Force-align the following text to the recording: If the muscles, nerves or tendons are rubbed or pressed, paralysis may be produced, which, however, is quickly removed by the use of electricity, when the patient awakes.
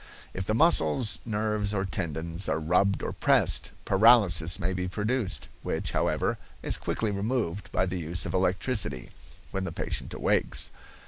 If 0.33 0.45
the 0.47 0.55
muscles, 0.55 1.19
nerves 1.27 1.75
or 1.75 1.85
tendons 1.85 2.49
are 2.49 2.57
rubbed 2.57 3.03
or 3.03 3.13
pressed, 3.13 3.69
paralysis 3.85 4.59
may 4.59 4.73
be 4.73 4.87
produced, 4.87 5.47
which, 5.61 5.91
however, 5.91 6.39
is 6.63 6.79
quickly 6.79 7.11
removed 7.11 7.71
by 7.71 7.85
the 7.85 7.99
use 7.99 8.25
of 8.25 8.33
electricity, 8.33 9.11
when 9.51 9.63
the 9.63 9.71
patient 9.71 10.11
awakes. 10.15 10.71